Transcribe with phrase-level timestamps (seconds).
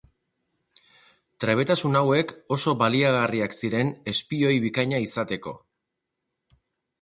[1.43, 5.55] Trebetasun hauek oso baliagarriak ziren espioi bikaina izateko.